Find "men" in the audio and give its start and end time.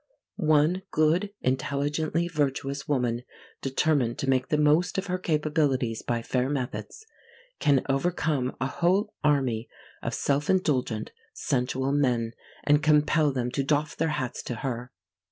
11.91-12.31